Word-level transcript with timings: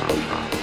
Bye. 0.00 0.59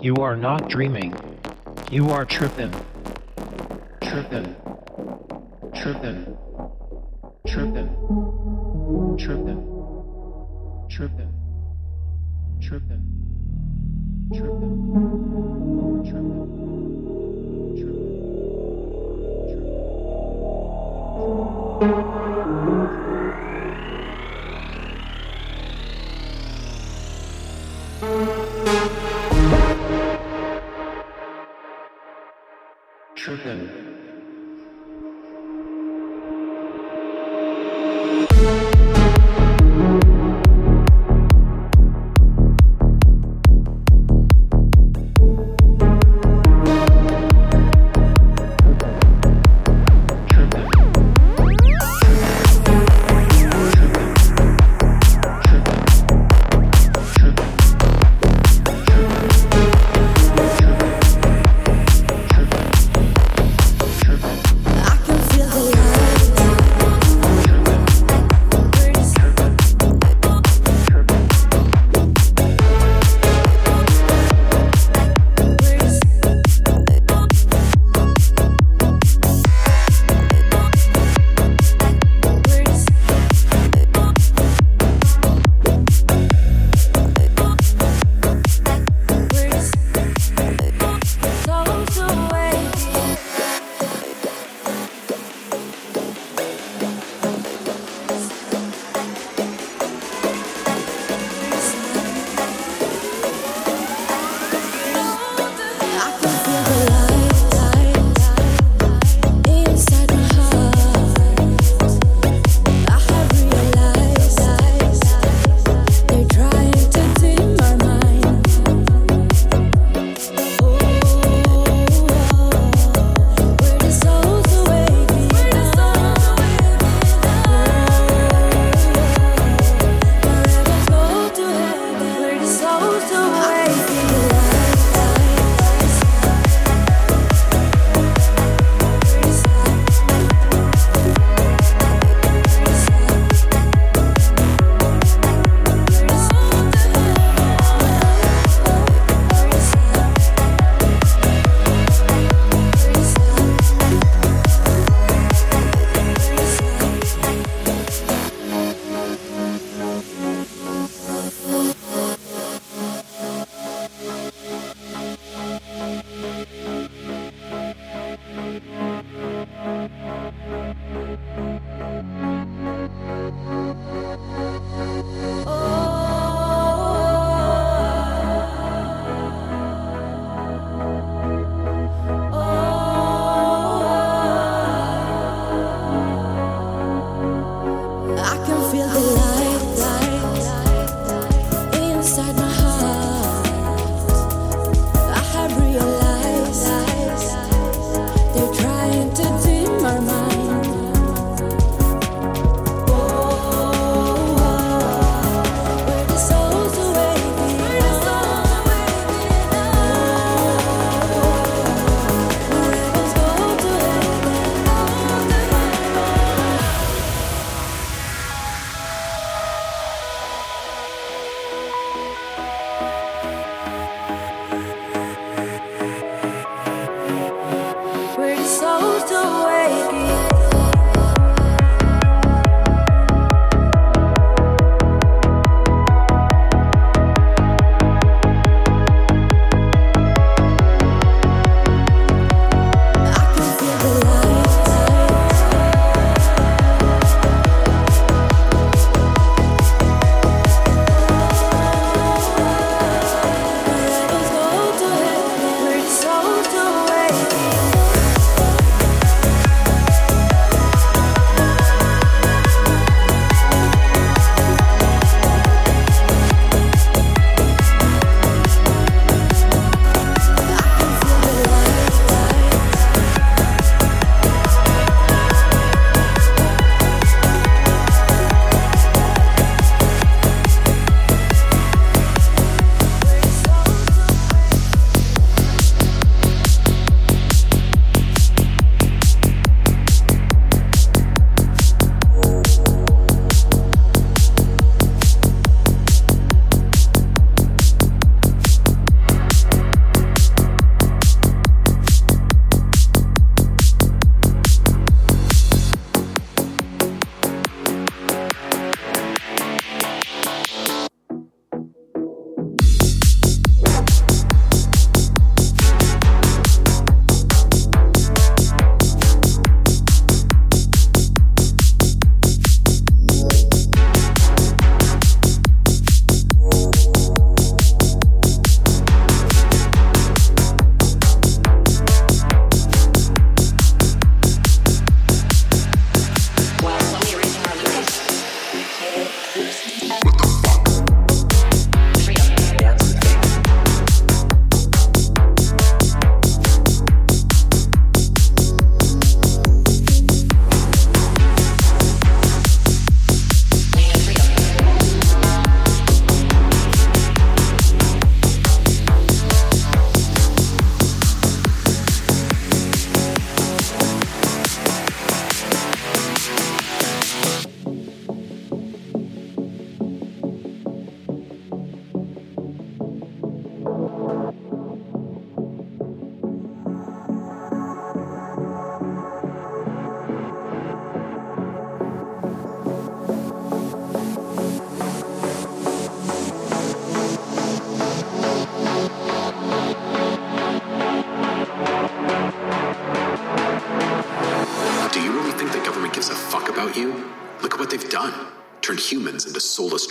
You 0.00 0.14
are 0.16 0.36
not 0.36 0.68
dreaming. 0.68 1.12
You 1.90 2.10
are 2.10 2.24
tripping. 2.24 2.72
Tripping. 4.00 4.54
Tripping. 5.74 6.38
Tripping. 7.48 7.88
Tripping. 9.18 9.66
Tripping. 10.88 11.32
Tripping. 12.60 13.02
Tripping. 14.32 14.68
Tripping. 16.04 16.57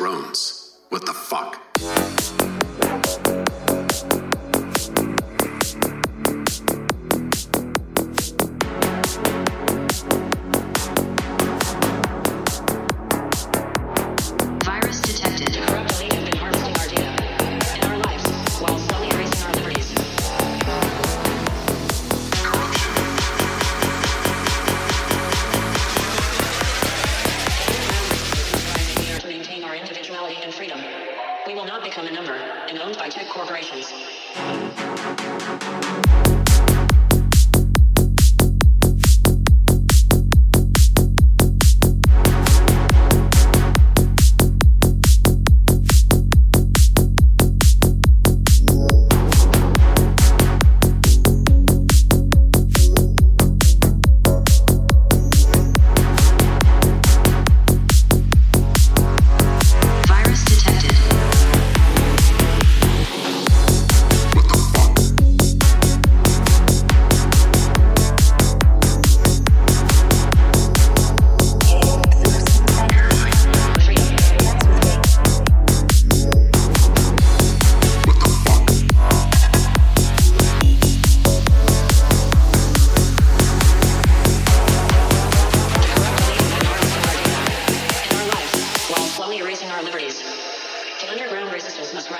drones. 0.00 0.78
What 0.88 1.04
the 1.04 1.12
fuck? 1.12 1.69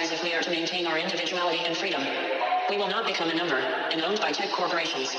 if 0.09 0.23
we 0.23 0.33
are 0.33 0.41
to 0.41 0.51
maintain 0.51 0.87
our 0.87 0.99
individuality 0.99 1.59
and 1.67 1.77
freedom. 1.77 2.03
We 2.71 2.79
will 2.79 2.89
not 2.89 3.07
become 3.07 3.29
a 3.29 3.35
number, 3.35 3.59
and 3.59 4.01
owned 4.01 4.19
by 4.19 4.33
tech 4.33 4.51
corporations. 4.51 5.15